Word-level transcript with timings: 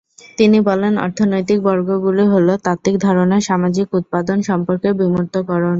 তিনি 0.37 0.57
বলেন 0.69 0.93
অর্থনৈতিক 0.97 1.59
বর্গগুলি 1.63 2.25
হলো 2.33 2.53
তাত্ত্বিক 2.65 2.95
ধারণা, 3.05 3.37
সামাজিক 3.49 3.87
উৎপাদন 3.99 4.37
সম্পর্কের 4.49 4.93
বিমূর্তকরণ। 4.99 5.69